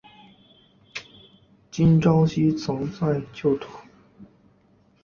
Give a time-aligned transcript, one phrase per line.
[1.69, 3.67] 金昭希曾在就读。